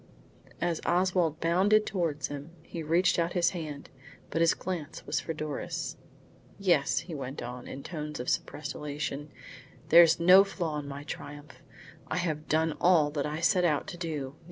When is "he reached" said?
2.63-3.19